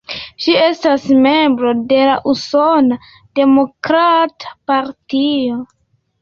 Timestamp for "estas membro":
0.67-1.73